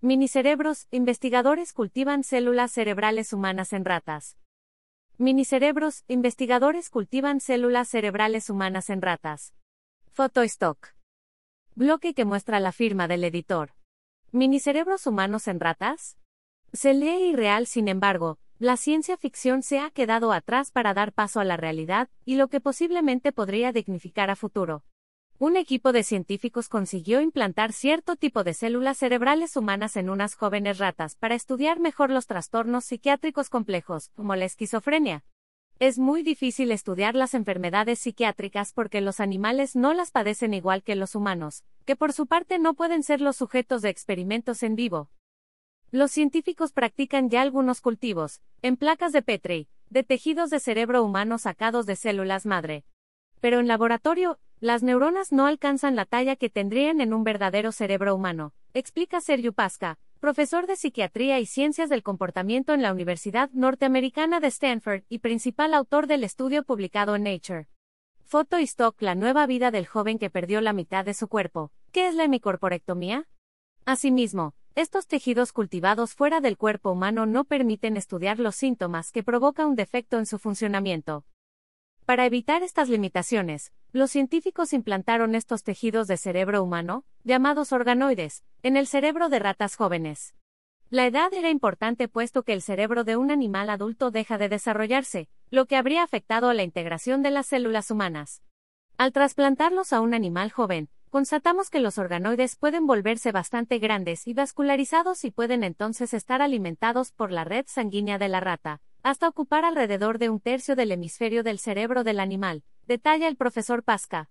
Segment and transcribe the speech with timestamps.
[0.00, 4.38] Minicerebros, investigadores cultivan células cerebrales humanas en ratas.
[5.16, 9.54] Minicerebros, investigadores cultivan células cerebrales humanas en ratas.
[10.12, 10.94] Photostock.
[11.74, 13.72] Bloque que muestra la firma del editor.
[14.30, 16.16] ¿Minicerebros humanos en ratas?
[16.72, 21.40] Se lee irreal, sin embargo, la ciencia ficción se ha quedado atrás para dar paso
[21.40, 24.84] a la realidad, y lo que posiblemente podría dignificar a futuro.
[25.40, 30.78] Un equipo de científicos consiguió implantar cierto tipo de células cerebrales humanas en unas jóvenes
[30.78, 35.22] ratas para estudiar mejor los trastornos psiquiátricos complejos, como la esquizofrenia.
[35.78, 40.96] Es muy difícil estudiar las enfermedades psiquiátricas porque los animales no las padecen igual que
[40.96, 45.08] los humanos, que por su parte no pueden ser los sujetos de experimentos en vivo.
[45.92, 51.38] Los científicos practican ya algunos cultivos, en placas de Petri, de tejidos de cerebro humano
[51.38, 52.84] sacados de células madre.
[53.40, 58.14] Pero en laboratorio, las neuronas no alcanzan la talla que tendrían en un verdadero cerebro
[58.14, 64.40] humano, explica Sergio Pasca, profesor de Psiquiatría y Ciencias del Comportamiento en la Universidad Norteamericana
[64.40, 67.68] de Stanford y principal autor del estudio publicado en Nature.
[68.24, 71.70] Foto y stock La nueva vida del joven que perdió la mitad de su cuerpo.
[71.92, 73.28] ¿Qué es la hemicorporectomía?
[73.84, 79.66] Asimismo, estos tejidos cultivados fuera del cuerpo humano no permiten estudiar los síntomas que provoca
[79.66, 81.24] un defecto en su funcionamiento.
[82.08, 88.78] Para evitar estas limitaciones, los científicos implantaron estos tejidos de cerebro humano, llamados organoides, en
[88.78, 90.34] el cerebro de ratas jóvenes.
[90.88, 95.28] La edad era importante puesto que el cerebro de un animal adulto deja de desarrollarse,
[95.50, 98.42] lo que habría afectado a la integración de las células humanas.
[98.96, 104.32] Al trasplantarlos a un animal joven, constatamos que los organoides pueden volverse bastante grandes y
[104.32, 109.64] vascularizados y pueden entonces estar alimentados por la red sanguínea de la rata, hasta ocupar
[109.64, 114.28] alrededor de un tercio del hemisferio del cerebro del animal, detalla el profesor Pasca.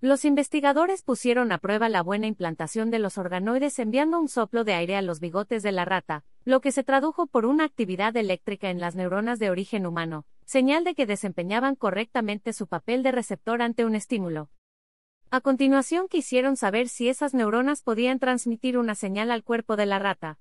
[0.00, 4.74] Los investigadores pusieron a prueba la buena implantación de los organoides enviando un soplo de
[4.74, 8.70] aire a los bigotes de la rata, lo que se tradujo por una actividad eléctrica
[8.70, 13.62] en las neuronas de origen humano, señal de que desempeñaban correctamente su papel de receptor
[13.62, 14.48] ante un estímulo.
[15.32, 19.98] A continuación quisieron saber si esas neuronas podían transmitir una señal al cuerpo de la
[19.98, 20.38] rata.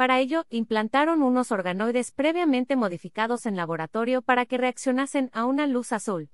[0.00, 5.92] Para ello, implantaron unos organoides previamente modificados en laboratorio para que reaccionasen a una luz
[5.92, 6.30] azul.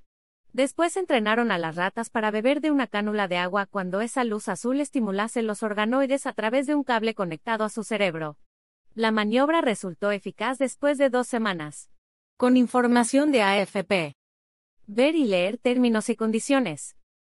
[0.53, 4.49] Después entrenaron a las ratas para beber de una cánula de agua cuando esa luz
[4.49, 8.37] azul estimulase los organoides a través de un cable conectado a su cerebro.
[8.95, 11.91] La maniobra resultó eficaz después de dos semanas.
[12.37, 14.15] Con información de AFP.
[14.87, 16.97] Ver y leer términos y condiciones.